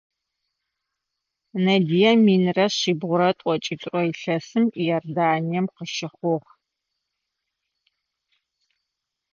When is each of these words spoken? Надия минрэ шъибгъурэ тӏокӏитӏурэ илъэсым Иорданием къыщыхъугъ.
Надия 1.65 2.11
минрэ 2.25 2.67
шъибгъурэ 2.77 3.29
тӏокӏитӏурэ 3.39 4.01
илъэсым 4.11 4.65
Иорданием 4.85 5.65
къыщыхъугъ. 5.75 6.49